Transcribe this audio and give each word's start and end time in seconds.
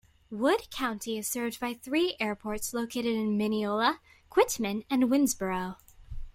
Wood 0.31 0.67
County 0.71 1.19
is 1.19 1.27
served 1.27 1.59
by 1.59 1.75
three 1.75 2.15
airports 2.19 2.73
located 2.73 3.15
in 3.15 3.37
Mineola, 3.37 3.99
Quitman, 4.31 4.83
and 4.89 5.03
Winnsboro. 5.11 5.75